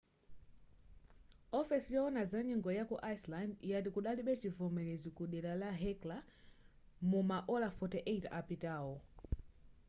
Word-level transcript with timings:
ofesi 1.59 1.89
yowona 1.95 2.21
za 2.31 2.39
nyengo 2.47 2.69
yaku 2.77 2.95
iceland 3.13 3.53
yati 3.71 3.89
kudalibe 3.95 4.33
chivomerezi 4.41 5.09
ku 5.17 5.23
dera 5.31 5.53
la 5.61 5.69
hekla 5.81 6.17
muma 7.09 7.37
ola 7.55 7.67
48 7.79 8.27
apitawo 8.39 8.95